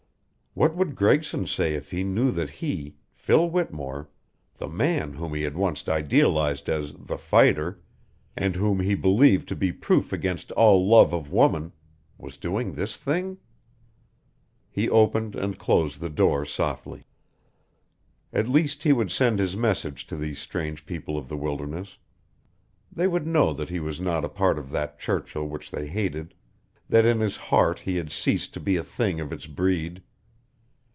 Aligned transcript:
What 0.53 0.75
would 0.75 0.95
Gregson 0.97 1.47
say 1.47 1.75
if 1.75 1.91
he 1.91 2.03
knew 2.03 2.29
that 2.31 2.49
he 2.49 2.97
Phil 3.13 3.49
Whittemore, 3.49 4.09
the 4.57 4.67
man 4.67 5.13
whom 5.13 5.33
he 5.33 5.43
had 5.43 5.55
once 5.55 5.87
idealized 5.87 6.67
as 6.67 6.91
"The 6.93 7.17
Fighter," 7.17 7.79
and 8.35 8.57
whom 8.57 8.81
he 8.81 8.93
believed 8.93 9.47
to 9.47 9.55
be 9.55 9.71
proof 9.71 10.11
against 10.11 10.51
all 10.51 10.85
love 10.85 11.13
of 11.13 11.31
woman 11.31 11.71
was 12.17 12.35
doing 12.35 12.73
this 12.73 12.97
thing? 12.97 13.37
He 14.69 14.89
opened 14.89 15.37
and 15.37 15.57
closed 15.57 16.01
the 16.01 16.09
door 16.09 16.43
softly. 16.43 17.05
At 18.33 18.49
least 18.49 18.83
he 18.83 18.91
would 18.91 19.09
send 19.09 19.39
his 19.39 19.55
message 19.55 20.05
to 20.07 20.17
these 20.17 20.39
strange 20.39 20.85
people 20.85 21.17
of 21.17 21.29
the 21.29 21.37
wilderness. 21.37 21.97
They 22.91 23.07
would 23.07 23.25
know 23.25 23.53
that 23.53 23.69
he 23.69 23.79
was 23.79 24.01
not 24.01 24.25
a 24.25 24.29
part 24.29 24.59
of 24.59 24.69
that 24.71 24.99
Churchill 24.99 25.47
which 25.47 25.71
they 25.71 25.87
hated, 25.87 26.33
that 26.89 27.05
in 27.05 27.21
his 27.21 27.37
heart 27.37 27.79
he 27.79 27.95
had 27.95 28.11
ceased 28.11 28.53
to 28.55 28.59
be 28.59 28.75
a 28.75 28.83
thing 28.83 29.21
of 29.21 29.31
its 29.31 29.47
breed. 29.47 30.03